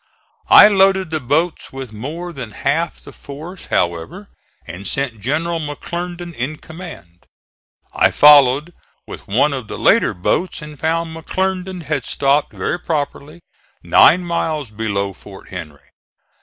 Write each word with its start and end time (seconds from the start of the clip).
I 0.49 0.67
loaded 0.67 1.11
the 1.11 1.19
boats 1.19 1.71
with 1.71 1.91
more 1.93 2.33
than 2.33 2.53
half 2.53 2.99
the 3.01 3.11
force, 3.11 3.67
however, 3.67 4.29
and 4.65 4.87
sent 4.87 5.21
General 5.21 5.59
McClernand 5.59 6.33
in 6.33 6.57
command. 6.57 7.27
I 7.93 8.09
followed 8.09 8.73
with 9.05 9.27
one 9.27 9.53
of 9.53 9.67
the 9.67 9.77
later 9.77 10.15
boats 10.15 10.59
and 10.59 10.79
found 10.79 11.15
McClernand 11.15 11.83
had 11.83 12.05
stopped, 12.05 12.51
very 12.51 12.79
properly, 12.79 13.41
nine 13.83 14.25
miles 14.25 14.71
below 14.71 15.13
Fort 15.13 15.49
Henry. 15.49 15.91